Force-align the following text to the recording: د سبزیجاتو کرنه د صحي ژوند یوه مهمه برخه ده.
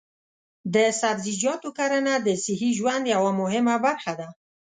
د 0.73 0.75
سبزیجاتو 1.01 1.69
کرنه 1.77 2.13
د 2.25 2.27
صحي 2.43 2.71
ژوند 2.79 3.03
یوه 3.15 3.31
مهمه 3.41 3.75
برخه 3.85 4.13
ده. 4.19 4.27